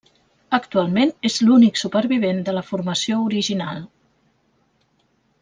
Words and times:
Actualment 0.57 1.11
és 1.29 1.35
l'únic 1.49 1.77
supervivent 1.81 2.41
de 2.47 2.57
la 2.57 2.65
formació 2.71 3.21
original. 3.27 3.85